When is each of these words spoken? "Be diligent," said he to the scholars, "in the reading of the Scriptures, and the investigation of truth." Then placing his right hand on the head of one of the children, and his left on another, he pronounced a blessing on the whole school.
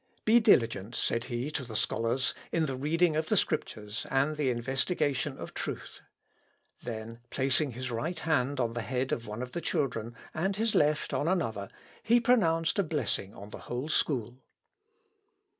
"Be 0.25 0.39
diligent," 0.39 0.95
said 0.95 1.25
he 1.25 1.51
to 1.51 1.63
the 1.63 1.75
scholars, 1.75 2.33
"in 2.51 2.65
the 2.65 2.75
reading 2.75 3.15
of 3.15 3.27
the 3.27 3.37
Scriptures, 3.37 4.07
and 4.09 4.35
the 4.35 4.49
investigation 4.49 5.37
of 5.37 5.53
truth." 5.53 6.01
Then 6.81 7.19
placing 7.29 7.73
his 7.73 7.91
right 7.91 8.17
hand 8.17 8.59
on 8.59 8.73
the 8.73 8.81
head 8.81 9.11
of 9.11 9.27
one 9.27 9.43
of 9.43 9.51
the 9.51 9.61
children, 9.61 10.15
and 10.33 10.55
his 10.55 10.73
left 10.73 11.13
on 11.13 11.27
another, 11.27 11.69
he 12.01 12.19
pronounced 12.19 12.79
a 12.79 12.83
blessing 12.83 13.35
on 13.35 13.51
the 13.51 13.59
whole 13.69 13.89
school. 13.89 14.39